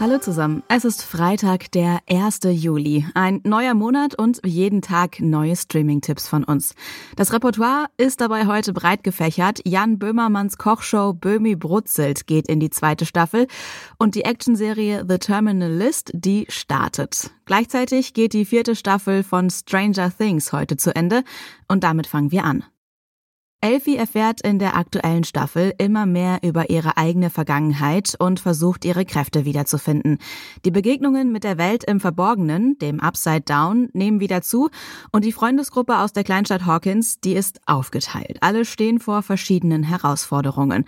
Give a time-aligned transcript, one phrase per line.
[0.00, 0.62] Hallo zusammen.
[0.68, 2.40] Es ist Freitag, der 1.
[2.52, 3.04] Juli.
[3.14, 6.76] Ein neuer Monat und jeden Tag neue Streaming-Tipps von uns.
[7.16, 9.58] Das Repertoire ist dabei heute breit gefächert.
[9.64, 13.48] Jan Böhmermanns Kochshow Böhmi Brutzelt geht in die zweite Staffel
[13.98, 17.32] und die Actionserie The Terminal List, die startet.
[17.44, 21.24] Gleichzeitig geht die vierte Staffel von Stranger Things heute zu Ende
[21.66, 22.62] und damit fangen wir an.
[23.60, 29.04] Elfie erfährt in der aktuellen Staffel immer mehr über ihre eigene Vergangenheit und versucht ihre
[29.04, 30.18] Kräfte wiederzufinden.
[30.64, 34.70] Die Begegnungen mit der Welt im Verborgenen, dem Upside Down, nehmen wieder zu
[35.10, 38.38] und die Freundesgruppe aus der Kleinstadt Hawkins, die ist aufgeteilt.
[38.42, 40.84] Alle stehen vor verschiedenen Herausforderungen.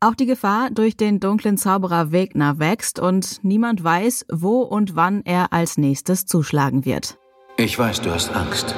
[0.00, 5.20] Auch die Gefahr durch den dunklen Zauberer Wegner wächst und niemand weiß, wo und wann
[5.26, 7.18] er als nächstes zuschlagen wird.
[7.58, 8.74] Ich weiß, du hast Angst.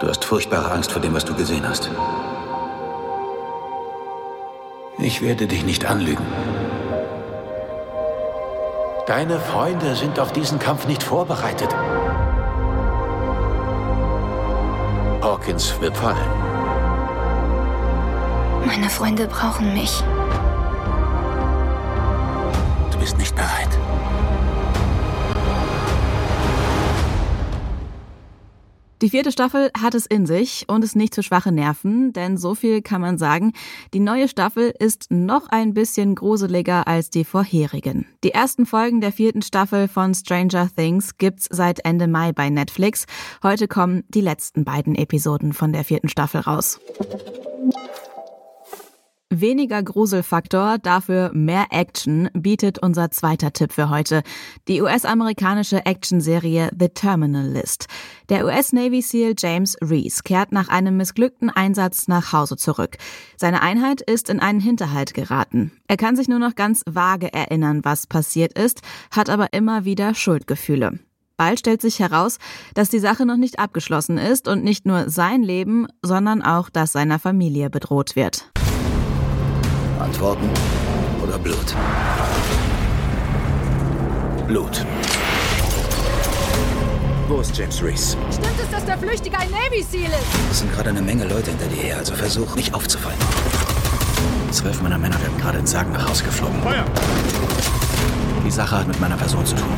[0.00, 1.90] Du hast furchtbare Angst vor dem, was du gesehen hast.
[4.98, 6.24] Ich werde dich nicht anlügen.
[9.06, 11.74] Deine Freunde sind auf diesen Kampf nicht vorbereitet.
[15.20, 16.16] Hawkins wird fallen.
[18.64, 20.02] Meine Freunde brauchen mich.
[22.90, 23.36] Du bist nicht
[29.02, 32.54] Die vierte Staffel hat es in sich und ist nicht für schwache Nerven, denn so
[32.54, 33.54] viel kann man sagen,
[33.94, 38.04] die neue Staffel ist noch ein bisschen gruseliger als die vorherigen.
[38.24, 43.06] Die ersten Folgen der vierten Staffel von Stranger Things gibt's seit Ende Mai bei Netflix.
[43.42, 46.78] Heute kommen die letzten beiden Episoden von der vierten Staffel raus.
[49.32, 54.24] Weniger Gruselfaktor, dafür mehr Action bietet unser zweiter Tipp für heute.
[54.66, 57.86] Die US-amerikanische Actionserie The Terminal List.
[58.28, 62.96] Der US-Navy SEAL James Reese kehrt nach einem missglückten Einsatz nach Hause zurück.
[63.36, 65.70] Seine Einheit ist in einen Hinterhalt geraten.
[65.86, 70.16] Er kann sich nur noch ganz vage erinnern, was passiert ist, hat aber immer wieder
[70.16, 70.98] Schuldgefühle.
[71.36, 72.38] Bald stellt sich heraus,
[72.74, 76.90] dass die Sache noch nicht abgeschlossen ist und nicht nur sein Leben, sondern auch das
[76.92, 78.49] seiner Familie bedroht wird.
[80.10, 80.50] Antworten
[81.22, 81.72] oder Blut?
[84.48, 84.84] Blut.
[87.28, 88.16] Wo ist James Reese?
[88.32, 90.50] Stimmt es, dass der Flüchtige ein Navy Seal ist?
[90.50, 93.20] Es sind gerade eine Menge Leute hinter dir her, also versuch nicht aufzufallen.
[94.50, 96.60] Zwölf meiner Männer werden gerade in Sagen nach Hause geflogen.
[96.60, 96.84] Feuer!
[98.44, 99.68] Die Sache hat mit meiner Person zu tun.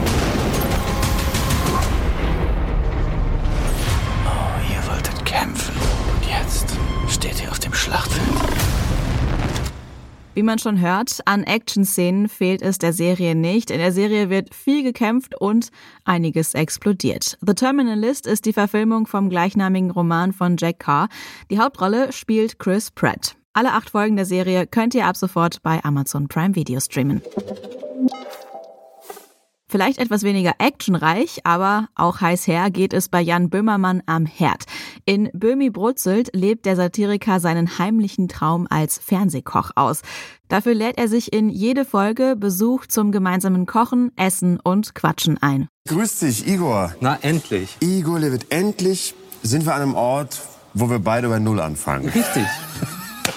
[10.35, 13.71] Wie man schon hört, an Action-Szenen fehlt es der Serie nicht.
[13.71, 15.69] In der Serie wird viel gekämpft und
[16.05, 17.37] einiges explodiert.
[17.47, 21.09] The Terminalist ist die Verfilmung vom gleichnamigen Roman von Jack Carr.
[21.51, 23.37] Die Hauptrolle spielt Chris Pratt.
[23.53, 27.21] Alle acht Folgen der Serie könnt ihr ab sofort bei Amazon Prime Video streamen.
[29.73, 34.65] Vielleicht etwas weniger actionreich, aber auch heiß her geht es bei Jan Böhmermann am Herd.
[35.07, 40.03] In Böhmi Brutzelt lebt der Satiriker seinen heimlichen Traum als Fernsehkoch aus.
[40.49, 45.69] Dafür lädt er sich in jede Folge Besuch zum gemeinsamen Kochen, Essen und Quatschen ein.
[45.89, 46.95] Grüß dich, Igor.
[47.01, 47.79] Na, endlich.
[47.81, 50.43] Igor Levit, endlich sind wir an einem Ort,
[50.75, 52.11] wo wir beide bei Null anfangen.
[52.11, 52.45] Richtig.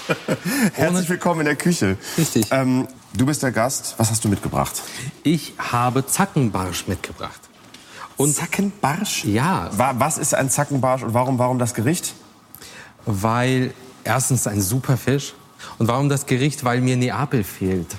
[0.74, 1.96] Herzlich willkommen in der Küche.
[2.18, 2.48] Richtig.
[2.50, 3.94] Ähm, du bist der Gast.
[3.98, 4.82] Was hast du mitgebracht?
[5.22, 7.40] Ich habe Zackenbarsch mitgebracht.
[8.16, 9.24] Und Zackenbarsch?
[9.24, 9.70] Ja.
[9.76, 12.14] Wa- Was ist ein Zackenbarsch und warum, warum das Gericht?
[13.04, 15.34] Weil erstens ein super Fisch
[15.78, 17.96] und warum das Gericht, weil mir Neapel fehlt.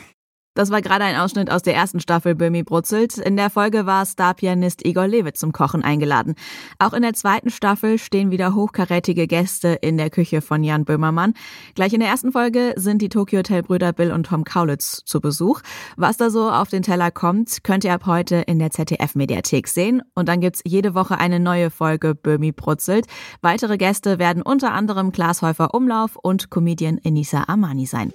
[0.57, 3.19] Das war gerade ein Ausschnitt aus der ersten Staffel Böhmi Brutzelt.
[3.19, 6.33] In der Folge war Starpianist Igor Levit zum Kochen eingeladen.
[6.79, 11.35] Auch in der zweiten Staffel stehen wieder hochkarätige Gäste in der Küche von Jan Böhmermann.
[11.75, 15.21] Gleich in der ersten Folge sind die Tokyo Hotel Brüder Bill und Tom Kaulitz zu
[15.21, 15.61] Besuch.
[15.95, 19.67] Was da so auf den Teller kommt, könnt ihr ab heute in der ZDF Mediathek
[19.67, 20.01] sehen.
[20.15, 23.05] Und dann gibt's jede Woche eine neue Folge Böhmi Brutzelt.
[23.43, 28.11] Weitere Gäste werden unter anderem Klaas Häufer Umlauf und Comedian Enisa Amani sein.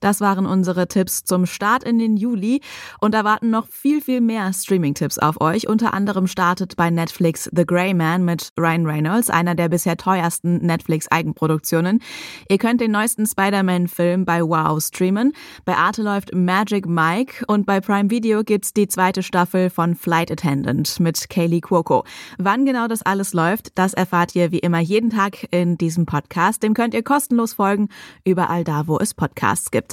[0.00, 2.62] Das waren unsere Tipps zum Start in den Juli
[3.00, 5.68] und da warten noch viel, viel mehr Streaming-Tipps auf euch.
[5.68, 10.64] Unter anderem startet bei Netflix The Grey Man mit Ryan Reynolds, einer der bisher teuersten
[10.64, 12.00] Netflix-Eigenproduktionen.
[12.48, 15.32] Ihr könnt den neuesten Spider-Man-Film bei Wow streamen.
[15.66, 20.30] Bei Arte läuft Magic Mike und bei Prime Video gibt's die zweite Staffel von Flight
[20.30, 22.04] Attendant mit Kaylee Cuoco.
[22.38, 26.62] Wann genau das alles läuft, das erfahrt ihr wie immer jeden Tag in diesem Podcast.
[26.62, 27.88] Dem könnt ihr kostenlos folgen,
[28.24, 29.89] überall da, wo es Podcasts gibt.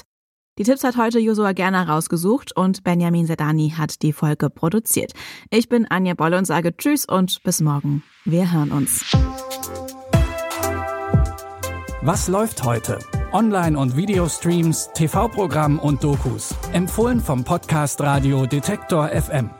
[0.57, 5.13] Die Tipps hat heute Josua Gerner rausgesucht und Benjamin Sedani hat die Folge produziert.
[5.51, 8.03] Ich bin Anja Bolle und sage Tschüss und bis morgen.
[8.25, 9.05] Wir hören uns.
[12.01, 12.97] Was läuft heute?
[13.33, 16.55] Online- und Videostreams, TV-Programm und Dokus.
[16.73, 19.51] Empfohlen vom Podcast Radio Detektor FM.